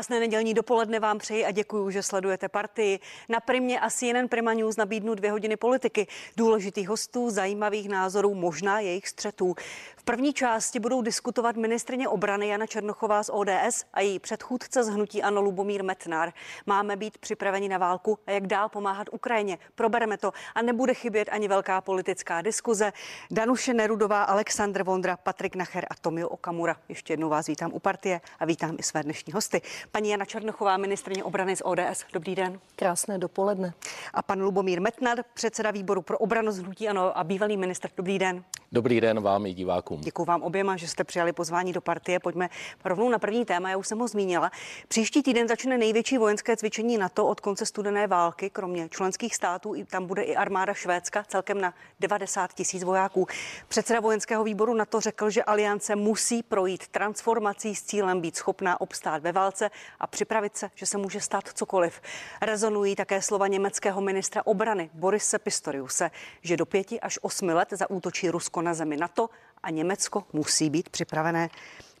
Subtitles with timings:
[0.00, 3.00] Krásné nedělní dopoledne vám přeji a děkuji, že sledujete partii.
[3.28, 6.06] Na Primě a CNN Prima News nabídnu dvě hodiny politiky,
[6.36, 9.54] důležitých hostů, zajímavých názorů, možná jejich střetů.
[10.00, 14.88] V první části budou diskutovat ministrině obrany Jana Černochová z ODS a její předchůdce z
[14.88, 16.32] hnutí Ano Lubomír Metnar.
[16.66, 19.58] Máme být připraveni na válku a jak dál pomáhat Ukrajině.
[19.74, 22.92] Probereme to a nebude chybět ani velká politická diskuze.
[23.30, 26.76] Danuše Nerudová, Aleksandr Vondra, Patrik Nacher a Tomio Okamura.
[26.88, 29.62] Ještě jednou vás vítám u partie a vítám i své dnešní hosty.
[29.92, 32.04] Paní Jana Černochová, ministrině obrany z ODS.
[32.12, 32.60] Dobrý den.
[32.76, 33.72] Krásné dopoledne.
[34.14, 37.88] A pan Lubomír Metnar, předseda výboru pro obranu z hnutí Ano a bývalý ministr.
[37.96, 38.44] Dobrý den.
[38.72, 39.89] Dobrý den vám i divákům.
[39.96, 42.20] Děkuji vám oběma, že jste přijali pozvání do partie.
[42.20, 42.48] Pojďme
[42.84, 44.50] rovnou na první téma, já už jsem ho zmínila.
[44.88, 48.50] Příští týden začne největší vojenské cvičení NATO od konce studené války.
[48.50, 53.26] Kromě členských států tam bude i armáda Švédska, celkem na 90 tisíc vojáků.
[53.68, 59.22] Předseda vojenského výboru NATO řekl, že aliance musí projít transformací s cílem být schopná obstát
[59.22, 62.00] ve válce a připravit se, že se může stát cokoliv.
[62.42, 66.10] Rezonují také slova německého ministra obrany Borise Pistoriuse,
[66.42, 69.30] že do pěti až osmi let zaútočí Rusko na zemi NATO
[69.62, 71.50] a Německo musí být připravené.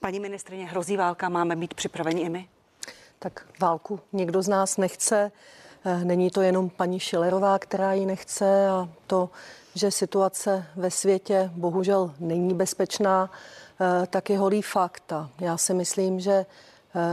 [0.00, 2.48] Paní ministrině, hrozí válka, máme být připraveni i my?
[3.18, 5.32] Tak válku nikdo z nás nechce.
[5.84, 9.30] Eh, není to jenom paní Šilerová, která ji nechce a to,
[9.74, 13.30] že situace ve světě bohužel není bezpečná,
[13.80, 15.12] eh, tak je holý fakt.
[15.12, 16.46] A já si myslím, že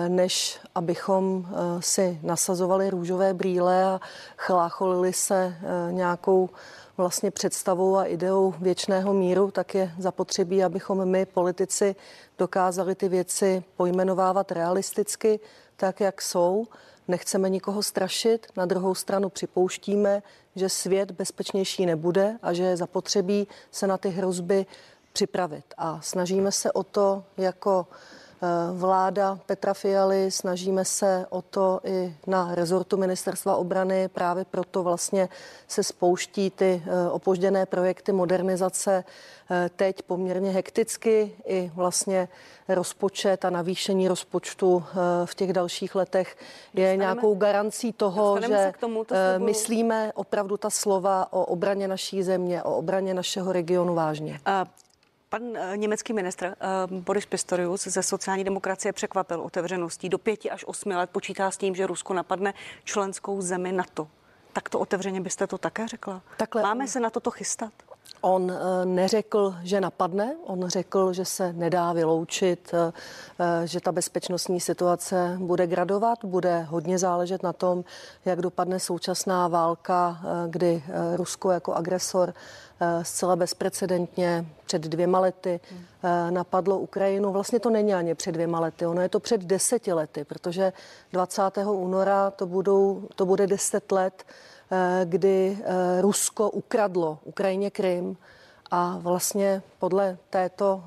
[0.07, 1.47] než abychom
[1.79, 3.99] si nasazovali růžové brýle a
[4.37, 5.55] chlácholili se
[5.91, 6.49] nějakou
[6.97, 11.95] vlastně představou a ideou věčného míru, tak je zapotřebí, abychom my, politici,
[12.37, 15.39] dokázali ty věci pojmenovávat realisticky,
[15.75, 16.67] tak jak jsou.
[17.07, 20.23] Nechceme nikoho strašit, na druhou stranu připouštíme,
[20.55, 24.65] že svět bezpečnější nebude a že je zapotřebí se na ty hrozby
[25.13, 25.65] připravit.
[25.77, 28.16] A snažíme se o to jako Eh,
[28.73, 30.31] vláda Petra Fialy.
[30.31, 34.07] Snažíme se o to i na rezortu ministerstva obrany.
[34.07, 35.29] Právě proto vlastně
[35.67, 39.03] se spouští ty eh, opožděné projekty modernizace
[39.51, 41.31] eh, teď poměrně hekticky.
[41.45, 42.27] I vlastně
[42.67, 44.83] rozpočet a navýšení rozpočtu
[45.25, 46.37] v těch dalších letech
[46.73, 52.23] je Dostaneme, nějakou garancí toho, že tomu, to myslíme opravdu ta slova o obraně naší
[52.23, 54.39] země, o obraně našeho regionu vážně.
[54.45, 54.65] A
[55.29, 56.55] Pan eh, německý ministr eh,
[56.87, 60.09] Boris Pistorius ze sociální demokracie překvapil otevřeností.
[60.09, 64.07] Do pěti až osmi let počítá s tím, že Rusko napadne členskou zemi NATO.
[64.53, 66.21] Tak to otevřeně byste to také řekla?
[66.37, 66.61] Takhle.
[66.61, 67.73] Máme se na toto chystat?
[68.21, 72.71] On eh, neřekl, že napadne, on řekl, že se nedá vyloučit,
[73.65, 77.83] že ta bezpečnostní situace bude gradovat, bude hodně záležet na tom,
[78.25, 80.83] jak dopadne současná válka, kdy
[81.15, 82.33] Rusko jako agresor
[82.79, 85.59] Eh, zcela bezprecedentně před dvěma lety
[86.03, 87.31] eh, napadlo Ukrajinu.
[87.31, 90.73] Vlastně to není ani před dvěma lety, ono je to před deseti lety, protože
[91.13, 91.41] 20.
[91.71, 94.33] února to, budou, to bude deset let, eh,
[95.05, 95.57] kdy
[96.01, 98.15] Rusko ukradlo Ukrajině Krym
[98.71, 100.83] a vlastně podle této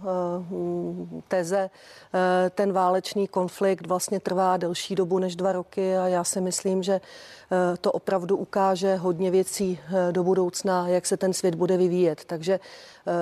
[0.51, 1.71] uh, teze
[2.15, 2.21] uh,
[2.51, 7.01] ten válečný konflikt vlastně trvá delší dobu než dva roky a já si myslím, že
[7.01, 9.79] uh, to opravdu ukáže hodně věcí
[10.11, 12.25] do budoucna, jak se ten svět bude vyvíjet.
[12.25, 12.61] Takže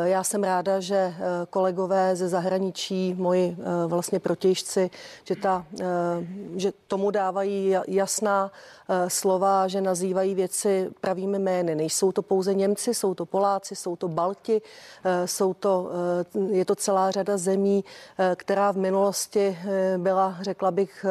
[0.05, 1.15] já jsem ráda, že
[1.51, 4.91] kolegové ze zahraničí, moji vlastně protějšci,
[5.25, 5.65] že, ta,
[6.57, 8.53] že tomu dávají jasná
[9.09, 11.75] slova, že nazývají věci pravými jmény.
[11.75, 14.48] Nejsou to pouze Němci, jsou to Poláci, jsou to Balti,
[15.25, 15.91] jsou to,
[16.35, 17.85] eh, je to celá řada zemí,
[18.19, 21.07] eh, která v minulosti eh, byla, řekla bych,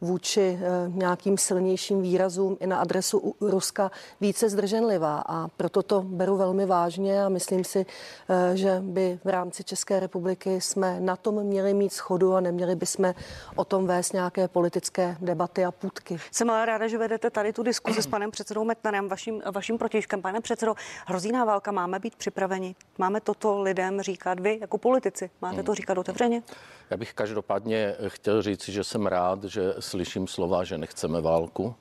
[0.00, 6.66] vůči nějakým silnějším výrazům i na adresu Ruska více zdrženlivá a proto to beru velmi
[6.66, 7.86] vážně a myslím si,
[8.54, 13.14] že by v rámci České republiky jsme na tom měli mít schodu a neměli bychom
[13.54, 16.18] o tom vést nějaké politické debaty a půdky.
[16.32, 20.22] Jsem ale ráda, že vedete tady tu diskuzi s panem předsedou Metnarem, vaším, vaším protěžkem.
[20.22, 20.74] Pane předsedo,
[21.06, 22.65] hrozíná válka, máme být připraveni?
[22.98, 25.30] Máme toto lidem říkat vy jako politici?
[25.42, 25.76] Máte to hmm.
[25.76, 26.42] říkat otevřeně?
[26.90, 31.74] Já bych každopádně chtěl říct, že jsem rád, že slyším slova, že nechceme válku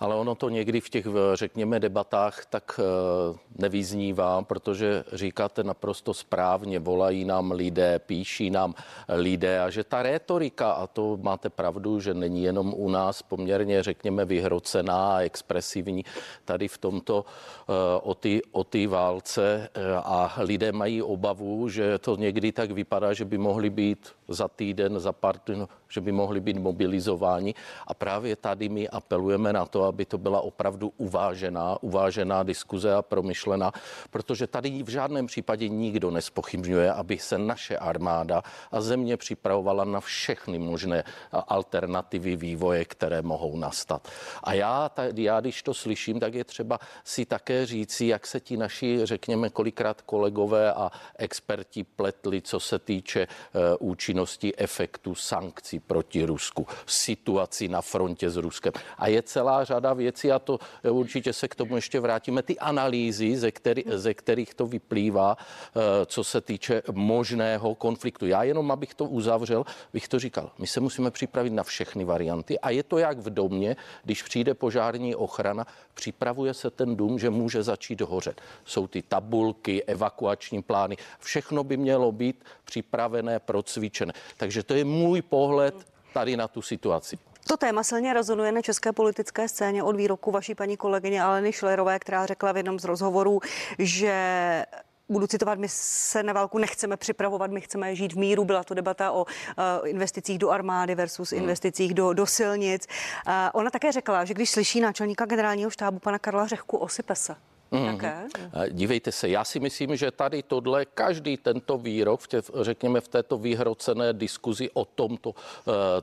[0.00, 6.78] ale ono to někdy v těch, řekněme, debatách tak eh, nevyznívá, protože říkáte naprosto správně,
[6.78, 8.74] volají nám lidé, píší nám
[9.08, 13.82] lidé a že ta rétorika, a to máte pravdu, že není jenom u nás poměrně,
[13.82, 16.04] řekněme, vyhrocená a expresivní
[16.44, 17.72] tady v tomto eh,
[18.02, 23.12] o ty, o ty válce eh, a lidé mají obavu, že to někdy tak vypadá,
[23.12, 27.54] že by mohli být za týden, za pár týdnů že by mohli být mobilizováni.
[27.86, 33.02] A právě tady my apelujeme na to, aby to byla opravdu uvážená, uvážená diskuze a
[33.02, 33.72] promyšlená,
[34.10, 40.00] protože tady v žádném případě nikdo nespochybňuje, aby se naše armáda a země připravovala na
[40.00, 44.08] všechny možné alternativy vývoje, které mohou nastat.
[44.44, 48.56] A já, já když to slyším, tak je třeba si také říci, jak se ti
[48.56, 56.24] naši, řekněme, kolikrát kolegové a experti pletli, co se týče uh, účinnosti efektu sankcí proti
[56.24, 58.72] Rusku, situaci na frontě s Ruskem.
[58.98, 62.42] A je celá řada věcí a to eh, určitě se k tomu ještě vrátíme.
[62.42, 68.26] Ty analýzy, ze, který, ze kterých to vyplývá, uh, co se týče možného konfliktu.
[68.26, 70.50] Já jenom, abych to uzavřel, bych to říkal.
[70.58, 74.54] My se musíme připravit na všechny varianty a je to jak v domě, když přijde
[74.54, 78.40] požární ochrana, připravuje se ten dům, že může začít hořet.
[78.64, 84.12] Jsou ty tabulky, evakuační plány, všechno by mělo být připravené, procvičené.
[84.36, 85.74] Takže to je můj pohled
[86.12, 87.29] tady na tu situaci.
[87.50, 91.98] To téma silně rezonuje na české politické scéně od výroku vaší paní kolegyně Aleny Šlerové,
[91.98, 93.40] která řekla v jednom z rozhovorů,
[93.78, 94.66] že
[95.08, 98.44] budu citovat, my se na válku nechceme připravovat, my chceme žít v míru.
[98.44, 101.42] Byla to debata o uh, investicích do armády versus hmm.
[101.42, 102.86] investicích do, do silnic.
[103.26, 107.36] Uh, ona také řekla, že když slyší náčelníka generálního štábu pana Karla Řehku, osype se.
[107.70, 107.84] Mm.
[107.84, 108.28] Jaké?
[108.70, 113.08] Dívejte se, já si myslím, že tady tohle, každý tento výrok, v tě, řekněme v
[113.08, 115.34] této vyhrocené diskuzi o tomto uh,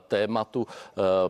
[0.08, 0.66] tématu uh,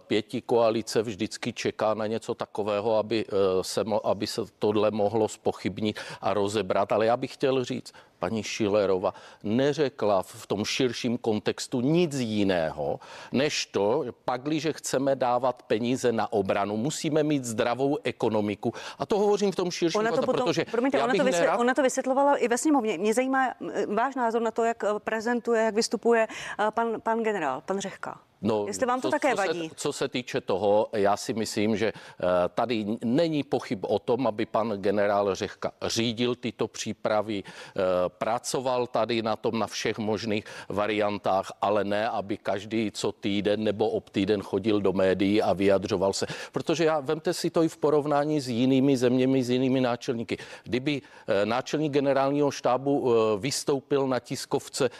[0.06, 6.00] pěti koalice vždycky čeká na něco takového, aby, uh, se, aby se tohle mohlo spochybnit
[6.20, 6.93] a rozebrat.
[6.93, 13.00] Ale já bych chtěl říct, paní Šilerova neřekla v tom širším kontextu nic jiného,
[13.32, 18.75] než to, pakliže chceme dávat peníze na obranu, musíme mít zdravou ekonomiku.
[18.99, 21.61] A to hovořím v tom širším ona to potom, protože promiňte, ona, to vysvět, nerad...
[21.61, 22.99] ona to vysvětlovala i ve sněmovně.
[22.99, 23.55] Mě zajímá
[23.94, 26.29] váš názor na to, jak prezentuje, jak vystupuje
[26.71, 28.21] pan, pan generál, pan Řehka.
[28.43, 29.69] No, Jestli vám to co, také co vadí.
[29.69, 34.26] Se, co se týče toho, já si myslím, že uh, tady není pochyb o tom,
[34.26, 40.44] aby pan generál Řehka řídil tyto přípravy, uh, pracoval tady na tom na všech možných
[40.69, 46.12] variantách, ale ne, aby každý co týden nebo ob týden chodil do médií a vyjadřoval
[46.12, 46.26] se.
[46.52, 50.38] Protože já, vemte si to i v porovnání s jinými zeměmi, s jinými náčelníky.
[50.64, 54.90] Kdyby uh, náčelník generálního štábu vystoupil na tiskovce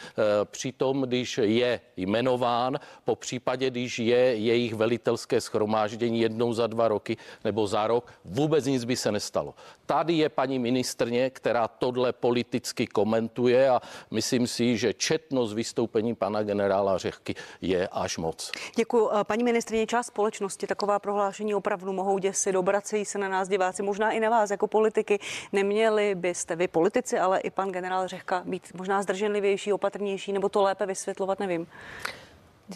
[0.45, 6.89] při tom, když je jmenován po případě, když je jejich velitelské schromáždění jednou za dva
[6.89, 9.55] roky nebo za rok, vůbec nic by se nestalo.
[9.87, 13.81] Tady je paní ministrně, která tohle politicky komentuje a
[14.11, 18.53] myslím si, že četnost vystoupení pana generála Řehky je až moc.
[18.77, 19.11] Děkuji.
[19.23, 24.11] Paní ministrně, část společnosti taková prohlášení opravdu mohou děsit, obracejí se na nás diváci, možná
[24.11, 25.19] i na vás jako politiky.
[25.53, 30.63] Neměli byste vy politici, ale i pan generál Řehka být možná zdrženlivější, opatrnější, nebo to
[30.63, 31.67] lépe vysvětlovat, nevím.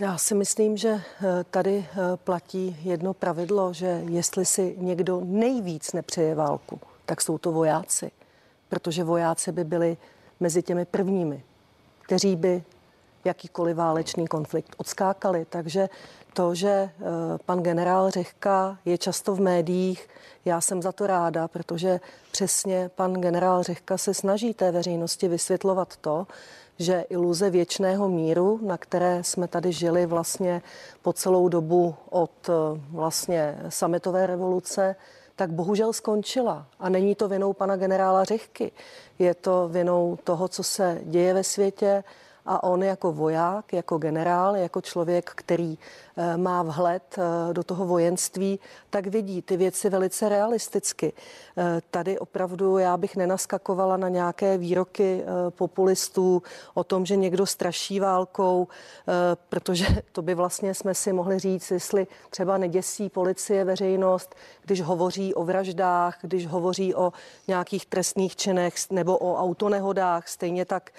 [0.00, 5.92] Já si myslím, že eh, tady eh, platí jedno pravidlo, že jestli si někdo nejvíc
[5.92, 8.10] nepřeje válku, tak jsou to vojáci.
[8.68, 9.96] Protože vojáci by byli
[10.40, 11.42] mezi těmi prvními,
[12.02, 12.62] kteří by
[13.24, 15.46] jakýkoliv válečný konflikt odskákali.
[15.50, 15.88] Takže
[16.32, 16.90] to, že eh,
[17.46, 20.08] pan generál Řehka je často v médiích,
[20.44, 22.00] já jsem za to ráda, protože
[22.30, 26.26] přesně pan generál Řehka se snaží té veřejnosti vysvětlovat to,
[26.78, 30.62] že iluze věčného míru, na které jsme tady žili vlastně
[31.02, 32.52] po celou dobu od eh,
[32.90, 34.96] vlastně sametové revoluce,
[35.36, 36.66] tak bohužel skončila.
[36.78, 38.72] A není to vinou pana generála Řehky.
[39.19, 42.05] Je to vinou toho, co se děje ve světě,
[42.46, 45.79] a on jako voják, jako generál, jako člověk, který
[46.36, 51.12] má vhled eh, do toho vojenství, tak vidí ty věci velice realisticky.
[51.56, 56.42] Eh, tady opravdu já bych nenaskakovala na nějaké výroky populistů
[56.74, 58.69] o tom, že někdo straší válkou,
[59.48, 65.34] protože to by vlastně jsme si mohli říct, jestli třeba neděsí policie veřejnost, když hovoří
[65.34, 67.12] o vraždách, když hovoří o
[67.48, 70.90] nějakých trestných činech nebo o autonehodách, stejně tak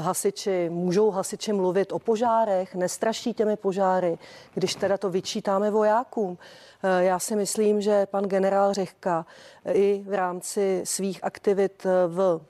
[0.00, 4.18] hasiči můžou hasiči mluvit o požárech, nestraší těmi požáry,
[4.54, 6.38] když teda to vyčítáme vojákům.
[6.82, 9.26] Eh, já si myslím, že pan generál Řehka
[9.72, 12.40] i v rámci svých aktivit v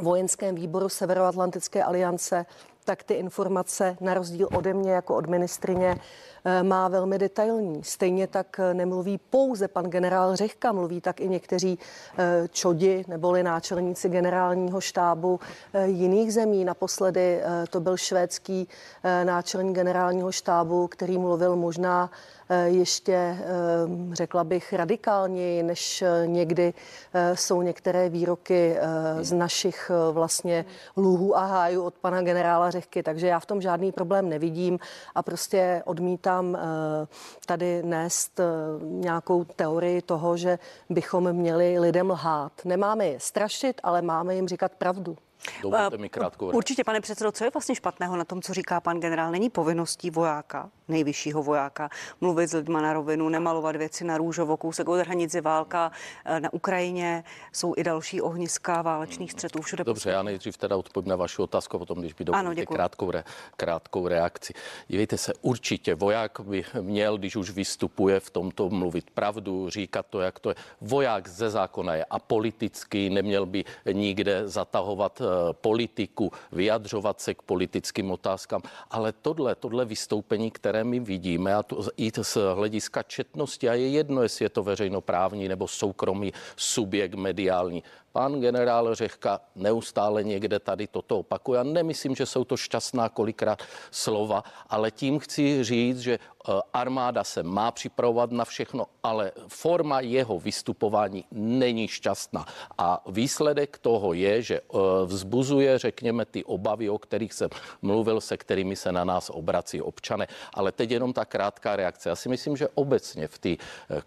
[0.00, 2.46] vojenském výboru Severoatlantické aliance
[2.84, 5.96] tak ty informace na rozdíl ode mě jako od ministrině
[6.62, 7.84] má velmi detailní.
[7.84, 11.78] Stejně tak nemluví pouze pan generál Řehka, mluví tak i někteří
[12.50, 15.40] čodi neboli náčelníci generálního štábu
[15.84, 16.64] jiných zemí.
[16.64, 18.68] Naposledy to byl švédský
[19.24, 22.10] náčelník generálního štábu, který mluvil možná
[22.52, 23.44] Eh, ještě, eh,
[24.12, 26.74] řekla bych, radikálněji, než eh, někdy
[27.34, 28.76] jsou některé výroky
[29.20, 30.64] z našich vlastně
[30.96, 33.02] lůhů a hájů od pana generála Řehky.
[33.02, 34.78] Takže já v tom žádný problém nevidím
[35.14, 36.29] a prostě odmítám
[37.46, 38.40] tady nést
[38.82, 40.58] nějakou teorii toho, že
[40.90, 42.52] bychom měli lidem lhát.
[42.64, 45.16] Nemáme je strašit, ale máme jim říkat pravdu.
[45.62, 49.00] Dovolte mi krátkou Určitě, pane předsedo, co je vlastně špatného na tom, co říká pan
[49.00, 49.30] generál?
[49.30, 51.88] Není povinností vojáka, nejvyššího vojáka,
[52.20, 55.92] mluvit s lidma na rovinu, nemalovat věci na růžovo, kousek od hranice válka
[56.24, 59.84] eh, na Ukrajině, jsou i další ohniska válečných střetů všude.
[59.84, 63.24] Dobře, já nejdřív teda odpovím na vaši otázku, potom, když by dovolíte krátkou, re,
[63.56, 64.52] krátkou reakci.
[64.88, 70.20] Dívejte se, určitě voják by měl, když už vystupuje v tomto, mluvit pravdu, říkat to,
[70.20, 70.54] jak to je.
[70.80, 78.10] Voják ze zákona je apolitický, neměl by nikde zatahovat eh, politiku, vyjadřovat se k politickým
[78.10, 83.74] otázkám, ale tohle, tohle vystoupení, které my vidíme, a to i z hlediska četnosti, a
[83.74, 90.58] je jedno, jestli je to veřejnoprávní nebo soukromý subjekt mediální, Pan generál Řehka neustále někde
[90.58, 91.58] tady toto opakuje.
[91.58, 97.24] Já nemyslím, že jsou to šťastná kolikrát slova, ale tím chci říct, že eh, armáda
[97.24, 102.46] se má připravovat na všechno, ale forma jeho vystupování není šťastná.
[102.78, 107.50] A výsledek toho je, že eh, vzbuzuje, řekněme, ty obavy, o kterých jsem
[107.82, 110.26] mluvil, se kterými se na nás obrací občané.
[110.54, 112.08] Ale teď jenom ta krátká reakce.
[112.08, 113.56] Já si myslím, že obecně v té eh,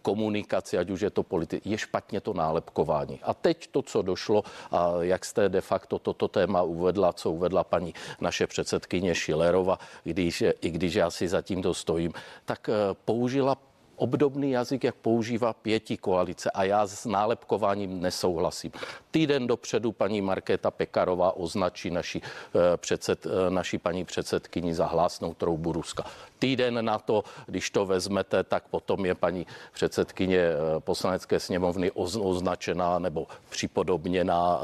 [0.01, 3.19] komunikaci, ať už je to politik, je špatně to nálepkování.
[3.24, 7.63] A teď to, co došlo a jak jste de facto toto téma uvedla, co uvedla
[7.63, 12.13] paní naše předsedkyně Šilerova, když, i když já si zatím to stojím,
[12.45, 12.73] tak eh,
[13.05, 13.57] použila
[13.95, 18.71] obdobný jazyk, jak používá pěti koalice a já s nálepkováním nesouhlasím.
[19.12, 25.33] Týden dopředu paní Markéta Pekarová označí naši, eh, předsed, eh, naši paní předsedkyni za hlásnou
[25.33, 26.03] troubu Ruska.
[26.39, 33.00] Týden na to, když to vezmete, tak potom je paní předsedkyně eh, poslanecké sněmovny označená
[33.00, 34.62] nebo připodobněná,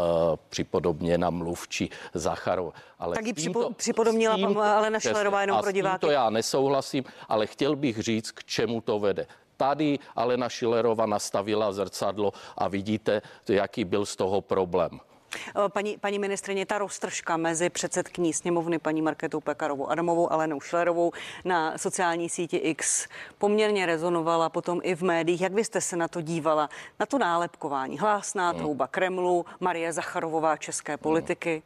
[0.49, 2.73] připodobněná mluvčí Zacharov.
[2.99, 5.99] Ale tak ji tímto, připodobnila tímto, Alena Šlerová jenom pro diváky.
[6.01, 9.27] To já nesouhlasím, ale chtěl bych říct, k čemu to vede.
[9.59, 14.99] Tady Alena Šilerova nastavila zrcadlo a vidíte, jaký byl z toho problém.
[15.35, 21.11] Eh, paní, paní ministrině, ta roztržka mezi předsedkyní sněmovny paní Marketou Pekarovou Adamovou Alenou Šlerovou
[21.45, 25.41] na sociální síti X poměrně rezonovala potom i v médiích.
[25.41, 26.69] Jak byste se na to dívala?
[26.99, 27.99] Na to nálepkování.
[27.99, 28.59] Hlásná hmm.
[28.59, 31.63] trouba Kremlu, Marie Zacharovová české politiky.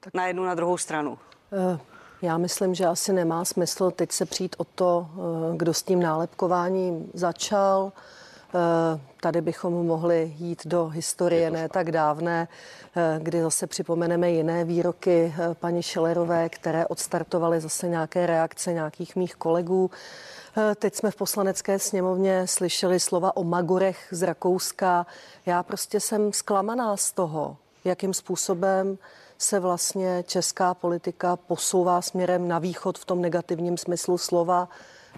[0.00, 0.14] Tak.
[0.14, 1.18] Na jednu, na druhou stranu.
[1.72, 1.91] Uh.
[2.22, 6.02] Já myslím, že asi nemá smysl teď se přijít o to, eh, kdo s tím
[6.02, 7.92] nálepkováním začal.
[8.54, 12.48] Eh, tady bychom mohli jít do historie ne tak dávné,
[12.96, 19.34] eh, kdy zase připomeneme jiné výroky paní Šelerové, které odstartovaly zase nějaké reakce nějakých mých
[19.34, 19.90] kolegů.
[20.76, 25.06] Teď jsme v poslanecké sněmovně slyšeli slova o magorech z Rakouska.
[25.46, 28.98] Já prostě jsem zklamaná z toho, jakým způsobem
[29.42, 34.68] se vlastně česká politika posouvá směrem na východ v tom negativním smyslu slova,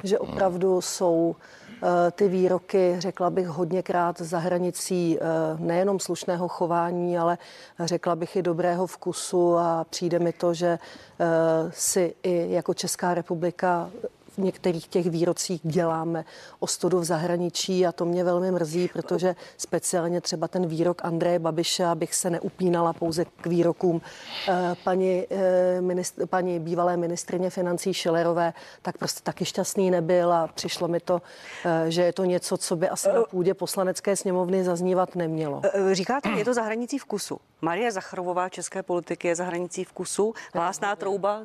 [0.02, 5.24] že opravdu jsou eh, ty výroky, řekla bych, hodněkrát za hranicí eh,
[5.58, 7.38] nejenom slušného chování, ale
[7.80, 9.58] řekla bych i dobrého vkusu.
[9.58, 11.26] A přijde mi to, že eh,
[11.70, 13.90] si i jako Česká republika
[14.34, 16.24] v některých těch výrocích děláme
[16.58, 21.84] ostudu v zahraničí a to mě velmi mrzí, protože speciálně třeba ten výrok Andreje Babiše,
[21.84, 24.00] abych se neupínala pouze k výrokům
[24.48, 30.46] eh, paní, eh, ministr, paní bývalé ministrině financí Šilerové, tak prostě taky šťastný nebyl a
[30.54, 31.22] přišlo mi to,
[31.64, 35.62] eh, že je to něco, co by asi na půdě poslanecké sněmovny zaznívat nemělo.
[35.92, 37.38] Říkáte, je to za hranicí vkusu.
[37.64, 40.34] Marie Zacharovová české politiky je za hranicí vkusu.
[40.54, 41.40] Hlásná trouba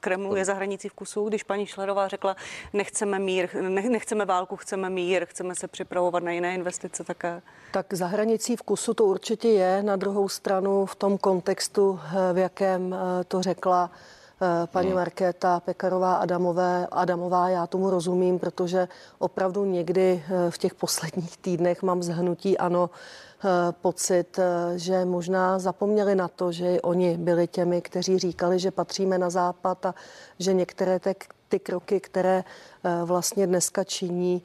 [0.00, 2.36] Kremlu je za hranicí vkusu, když paní Šlerová řekla,
[2.72, 3.48] nechceme mír,
[3.88, 7.42] nechceme válku, chceme mír, chceme se připravovat na jiné investice také.
[7.72, 9.82] Tak za hranicí vkusu to určitě je.
[9.82, 12.00] Na druhou stranu v tom kontextu,
[12.32, 13.90] v jakém eh, to řekla
[14.42, 14.96] eh, paní hmm.
[14.96, 21.82] Markéta Pekarová Adamové, Adamová, já tomu rozumím, protože opravdu někdy eh, v těch posledních týdnech
[21.82, 22.90] mám zhnutí ano,
[23.72, 24.38] pocit,
[24.76, 29.86] že možná zapomněli na to, že oni byli těmi, kteří říkali, že patříme na západ
[29.86, 29.94] a
[30.38, 31.14] že některé te-
[31.52, 32.44] ty kroky, které
[33.04, 34.42] vlastně dneska činí,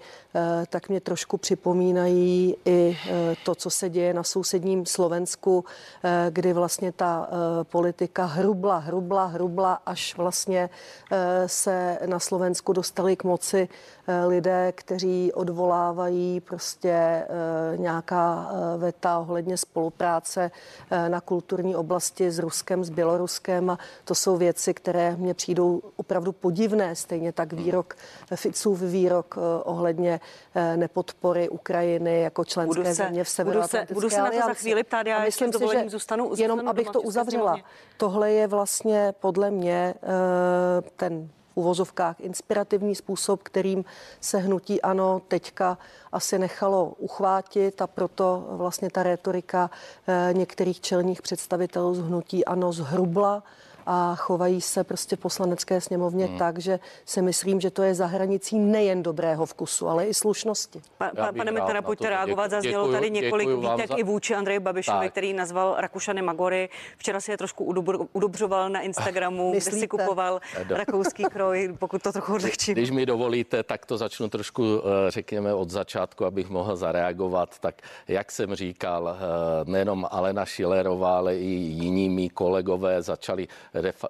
[0.70, 2.98] tak mě trošku připomínají i
[3.46, 5.66] to, co se děje na sousedním Slovensku,
[6.30, 7.30] kdy vlastně ta
[7.64, 10.70] politika hrubla, hrubla, hrubla, až vlastně
[11.46, 13.70] se na Slovensku dostali k moci
[14.28, 17.28] lidé, kteří odvolávají prostě
[17.76, 20.52] nějaká veta ohledně spolupráce
[21.08, 26.32] na kulturní oblasti s Ruskem, s Běloruskem a to jsou věci, které mě přijdou opravdu
[26.32, 26.96] podivné.
[26.98, 27.96] Stejně tak výrok,
[28.36, 30.20] Ficův výrok eh, ohledně
[30.56, 34.42] eh, nepodpory Ukrajiny jako členské budu se, země v Severoatlantické budu se, budu se na
[34.42, 37.58] to za chvíli ptát, já myslím si, že zůstanu, zůstanu jenom abych to uzavřela.
[37.98, 43.86] Tohle je vlastně podle mě eh, ten uvozovkách inspirativní způsob, kterým
[44.22, 45.78] se hnutí ano teďka
[46.12, 49.70] asi nechalo uchvátit a proto vlastně ta retorika
[50.32, 53.44] některých čelních představitelů z hnutí ano zhrubla
[53.90, 56.38] a chovají se prostě v poslanecké sněmovně hmm.
[56.38, 60.82] tak, že si myslím, že to je za hranicí nejen dobrého vkusu, ale i slušnosti.
[60.98, 62.52] Pa, pa, pane Metara, pojďte reagovat.
[62.52, 63.96] Zaznělo tady několik výtek za...
[63.96, 65.12] i vůči Andreji Babišovi, tak.
[65.12, 66.70] který nazval Rakušany Magory.
[66.98, 67.64] Včera si je trošku
[68.14, 70.40] udobřoval na Instagramu, kde si kupoval
[70.70, 72.74] rakouský kroj, pokud to trochu odlehčím.
[72.74, 77.60] Když mi dovolíte, tak to začnu trošku, eh, řekněme, od začátku, abych mohl zareagovat.
[77.60, 77.76] Tak
[78.08, 79.22] jak jsem říkal, eh,
[79.72, 83.48] nejenom Alena Šilerová, ale i jiní mý kolegové začali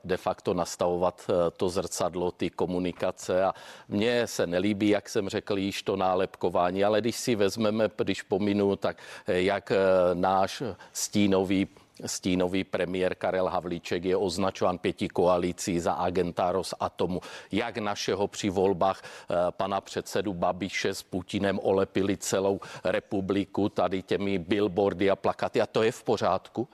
[0.04, 3.54] de facto nastavovat eh, to zrcadlo, ty komunikace a
[3.88, 8.76] mně se nelíbí, jak jsem řekl, již to nálepkování, ale když si vezmeme, když pominu,
[8.76, 8.98] tak
[9.28, 9.78] eh, jak eh,
[10.14, 11.68] náš stínový
[12.06, 17.22] Stínový premiér Karel Havlíček je označován pěti koalicí za agenta Rosatomu.
[17.52, 19.02] Jak našeho při volbách
[19.50, 25.62] pana předsedu Babiše s Putinem olepili celou republiku tady těmi billboardy a plakaty.
[25.62, 26.68] A to je v pořádku.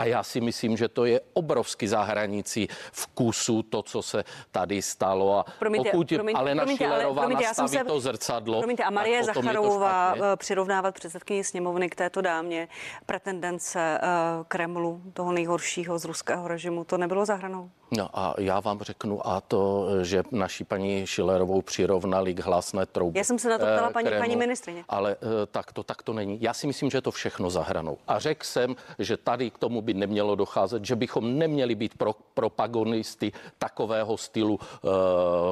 [0.00, 4.82] A já si myslím, že to je obrovský za hranicí vkusu, to, co se tady
[4.82, 5.38] stalo.
[5.38, 8.58] A promiňte, pokud promiňte, Alena promiňte, Šilerová promiňte, nastaví se, to zrcadlo...
[8.58, 12.68] Promiňte, a Marie Zacharová eh, přirovnávat předsedkyni sněmovny k této dámě,
[13.06, 17.70] pretendence uh, Kremlu, toho nejhoršího z ruského režimu, to nebylo zahranou?
[17.96, 23.20] No a já vám řeknu, a to, že naší paní Šilerovou přirovnali k hlasné troubě.
[23.20, 24.84] Já jsem se na to ptala eh, paní, Kremlu, paní ministrině.
[24.88, 25.16] Ale
[25.50, 26.38] tak to, tak to není.
[26.40, 27.98] Já si myslím, že je to všechno zahranou.
[28.08, 32.14] A řekl jsem, že tady k tomu by nemělo docházet, že bychom neměli být pro,
[32.34, 34.90] propagonisty takového stylu uh,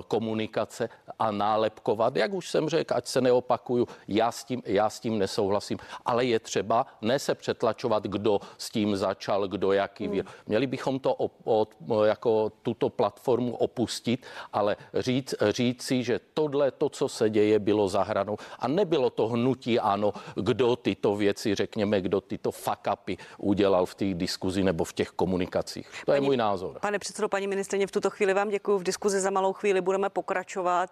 [0.09, 2.17] komunikace a nálepkovat.
[2.17, 5.79] Jak už jsem řekl, ať se neopakuju, já s tím, já s tím nesouhlasím.
[6.05, 10.21] Ale je třeba ne se přetlačovat, kdo s tím začal, kdo jaký hmm.
[10.47, 16.71] Měli bychom to op, op, jako tuto platformu opustit, ale říct, říct si, že tohle,
[16.71, 18.37] to, co se děje, bylo zahranou.
[18.59, 24.15] A nebylo to hnutí ano, kdo tyto věci, řekněme, kdo tyto fakapy udělal v té
[24.19, 25.89] diskuzi nebo v těch komunikacích.
[25.89, 26.79] To paní, je můj názor.
[26.81, 28.79] Pane předsedo, paní ministrině, v tuto chvíli vám děkuji.
[28.79, 30.91] V diskuzi za malou chvíli budeme pokračovat.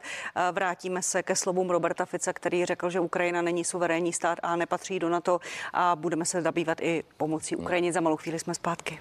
[0.52, 4.98] Vrátíme se ke slovům Roberta Fica, který řekl, že Ukrajina není suverénní stát a nepatří
[4.98, 5.40] do NATO
[5.72, 7.92] a budeme se zabývat i pomocí Ukrajině.
[7.92, 9.00] Za malou chvíli jsme zpátky.